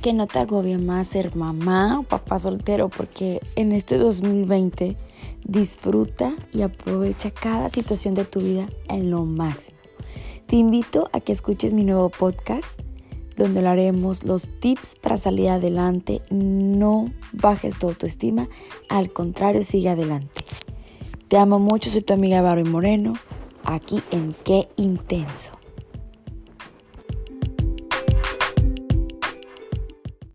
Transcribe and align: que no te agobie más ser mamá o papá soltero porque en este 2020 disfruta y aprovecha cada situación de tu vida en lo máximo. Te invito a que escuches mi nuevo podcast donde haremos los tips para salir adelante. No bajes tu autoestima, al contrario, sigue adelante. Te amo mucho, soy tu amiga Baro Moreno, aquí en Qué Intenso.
que 0.00 0.12
no 0.12 0.26
te 0.26 0.38
agobie 0.38 0.78
más 0.78 1.08
ser 1.08 1.36
mamá 1.36 2.00
o 2.00 2.02
papá 2.02 2.38
soltero 2.38 2.88
porque 2.88 3.40
en 3.56 3.72
este 3.72 3.98
2020 3.98 4.96
disfruta 5.44 6.34
y 6.52 6.62
aprovecha 6.62 7.30
cada 7.30 7.68
situación 7.68 8.14
de 8.14 8.24
tu 8.24 8.40
vida 8.40 8.68
en 8.88 9.10
lo 9.10 9.24
máximo. 9.24 9.76
Te 10.46 10.56
invito 10.56 11.08
a 11.12 11.20
que 11.20 11.32
escuches 11.32 11.74
mi 11.74 11.84
nuevo 11.84 12.08
podcast 12.08 12.64
donde 13.36 13.66
haremos 13.66 14.24
los 14.24 14.50
tips 14.60 14.96
para 15.00 15.18
salir 15.18 15.48
adelante. 15.48 16.22
No 16.30 17.06
bajes 17.32 17.78
tu 17.78 17.88
autoestima, 17.88 18.48
al 18.88 19.12
contrario, 19.12 19.62
sigue 19.62 19.90
adelante. 19.90 20.44
Te 21.28 21.36
amo 21.36 21.58
mucho, 21.58 21.90
soy 21.90 22.02
tu 22.02 22.12
amiga 22.12 22.42
Baro 22.42 22.64
Moreno, 22.64 23.14
aquí 23.64 24.02
en 24.10 24.34
Qué 24.44 24.68
Intenso. 24.76 25.59